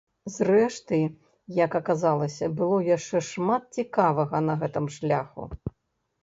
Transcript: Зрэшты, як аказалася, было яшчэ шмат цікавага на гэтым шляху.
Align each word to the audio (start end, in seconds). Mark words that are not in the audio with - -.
Зрэшты, 0.35 0.97
як 1.57 1.71
аказалася, 1.79 2.49
было 2.61 2.79
яшчэ 2.87 3.21
шмат 3.29 3.63
цікавага 3.81 4.37
на 4.49 4.57
гэтым 4.65 4.89
шляху. 4.99 5.43